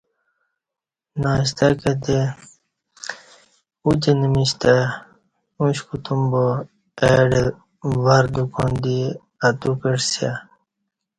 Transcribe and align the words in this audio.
ناشتہ 1.21 1.67
کتے 1.81 2.19
اوتنہ 3.85 4.27
میش 4.33 4.51
تہ 4.61 4.75
اوش 5.59 5.77
کوتوم 5.87 6.21
با 6.31 6.45
اہ 7.01 7.21
ڈہ 7.29 7.43
ور 8.03 8.25
دکان 8.35 8.71
دی 8.83 8.97
اتو 9.47 9.71
کعسیہ 9.81 10.31